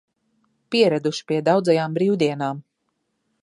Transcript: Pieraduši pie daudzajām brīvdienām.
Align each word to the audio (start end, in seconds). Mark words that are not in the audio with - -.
Pieraduši 0.75 1.27
pie 1.33 1.37
daudzajām 1.49 1.99
brīvdienām. 1.99 2.65